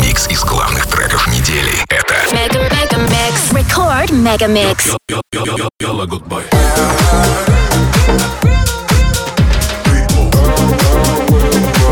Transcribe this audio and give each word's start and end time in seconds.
Микс 0.00 0.26
из 0.28 0.42
главных 0.44 0.86
треков 0.86 1.26
недели— 1.28 1.72
это 1.88 2.14
Mega 2.32 2.68
Mega 2.70 2.98
Mix. 3.08 3.52
Record 3.52 4.10
Mega 4.10 4.48
Mix. 4.48 4.96
Yalla, 5.80 6.06
goodbye. 6.06 6.44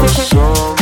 Song. 0.08 0.75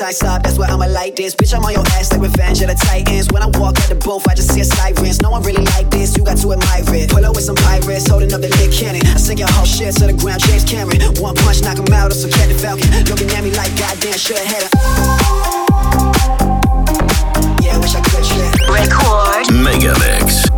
time 0.00 0.12
stop, 0.12 0.42
that's 0.42 0.56
why 0.56 0.66
I'ma 0.66 0.86
light 0.86 1.14
this. 1.14 1.34
Bitch, 1.36 1.52
I'm 1.54 1.62
on 1.62 1.72
your 1.72 1.84
ass 1.92 2.10
like 2.10 2.22
Revenge 2.22 2.62
of 2.62 2.68
the 2.68 2.74
Titans. 2.74 3.28
When 3.30 3.42
I 3.42 3.48
walk 3.60 3.76
at 3.76 3.88
the 3.92 3.94
booth, 3.94 4.26
I 4.26 4.34
just 4.34 4.52
see 4.52 4.60
a 4.60 4.64
sirens. 4.64 5.20
No 5.20 5.30
one 5.30 5.42
really 5.42 5.64
like 5.76 5.90
this, 5.90 6.16
you 6.16 6.24
got 6.24 6.38
to 6.38 6.52
admire 6.52 6.88
it. 6.96 7.10
Pull 7.10 7.24
up 7.24 7.36
with 7.36 7.44
some 7.44 7.56
pirates, 7.56 8.08
holding 8.08 8.32
up 8.32 8.40
the 8.40 8.48
big 8.48 8.72
cannon. 8.72 9.04
I 9.04 9.20
sink 9.20 9.40
your 9.40 9.52
whole 9.52 9.68
shit 9.68 9.94
to 9.96 10.06
the 10.06 10.16
ground, 10.16 10.40
James 10.40 10.64
Cameron. 10.64 11.04
One 11.20 11.36
punch, 11.36 11.60
knock 11.62 11.76
him 11.76 11.92
out, 11.92 12.10
or 12.10 12.14
some 12.16 12.30
cat 12.30 12.48
the 12.48 12.56
falcon. 12.56 12.88
Looking 13.12 13.28
at 13.36 13.44
me 13.44 13.52
like 13.52 13.76
goddamn, 13.76 14.16
should've 14.16 14.48
had 14.48 14.64
a. 14.64 14.68
Yeah, 17.60 17.76
I 17.76 17.78
wish 17.84 17.92
I 17.92 18.00
could 18.00 18.24
shit. 18.24 18.56
Record. 18.72 19.52
Megamix. 19.52 20.49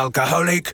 Alcoholic. 0.00 0.72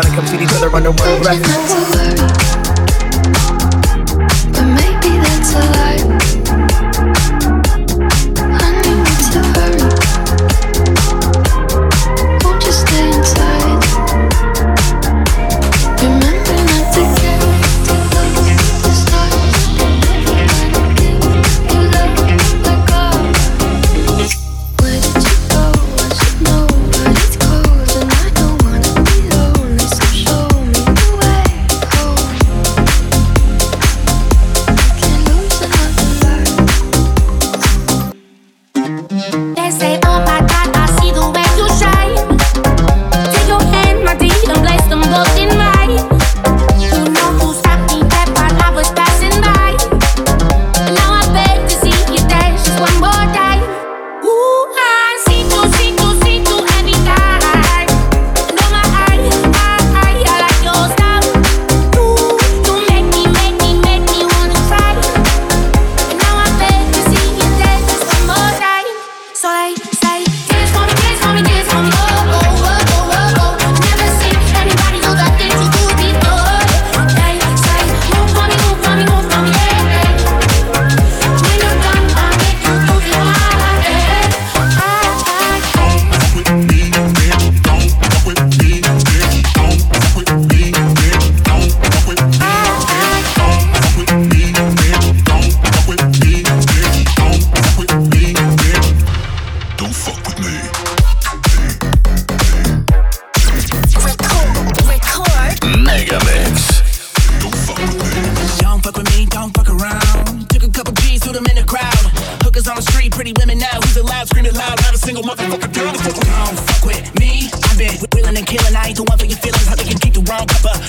trying 0.00 0.14
to 0.14 0.20
compete 0.20 0.40
each 0.42 0.54
other 0.54 0.74
under 0.76 0.90
one 0.90 1.22
breath. 1.22 1.77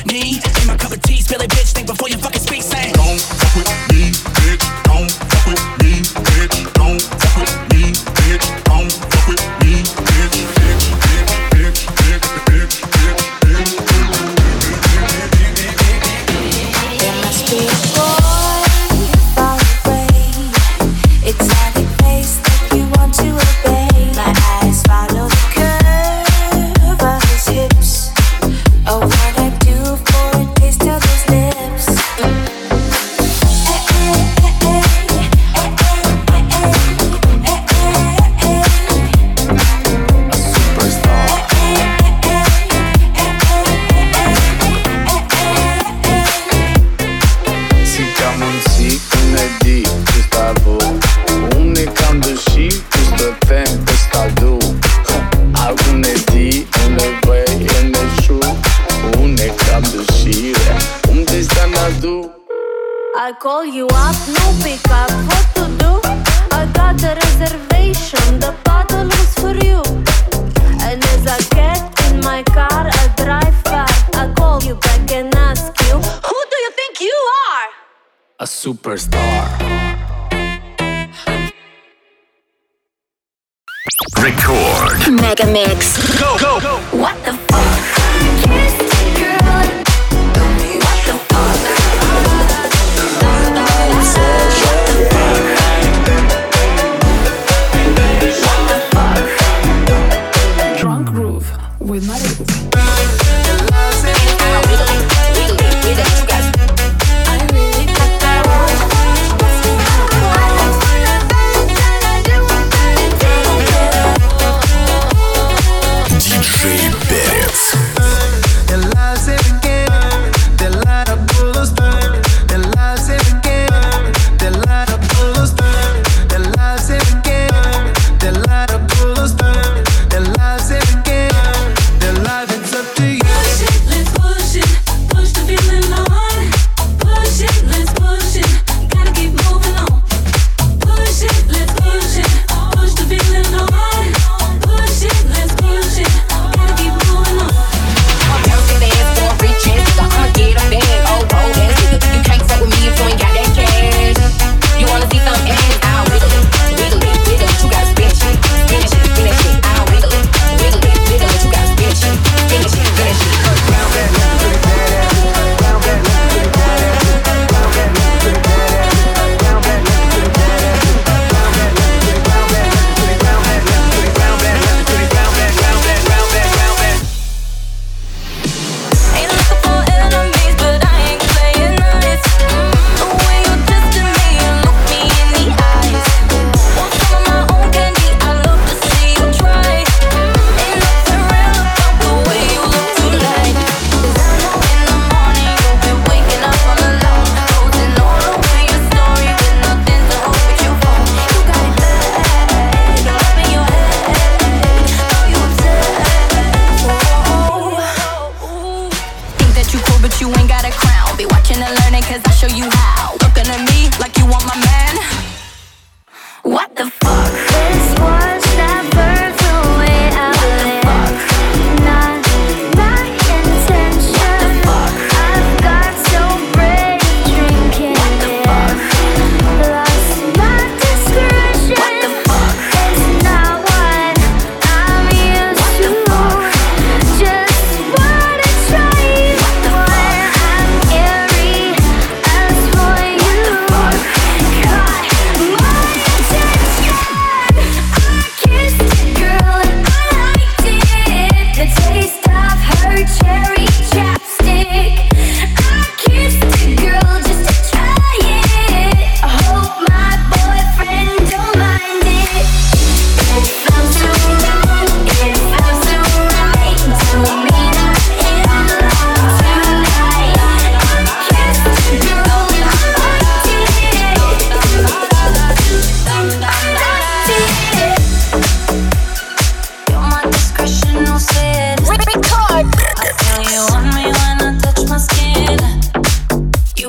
knee. 0.05 0.39
in 0.61 0.67
my 0.67 0.77
cup 0.77 0.91
of 0.91 1.01
tea, 1.01 1.21
spill 1.21 1.41
it, 1.41 1.49
bitch. 1.51 1.68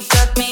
you 0.01 0.09
got 0.09 0.39
me 0.39 0.50